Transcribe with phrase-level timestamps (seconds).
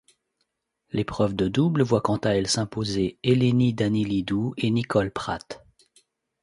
[0.91, 5.63] L'épreuve de double voit quant à elle s'imposer Eléni Daniilídou et Nicole Pratt.